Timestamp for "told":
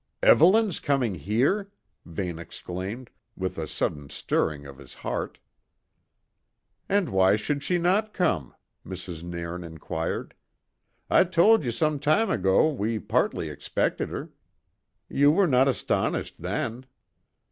11.25-11.63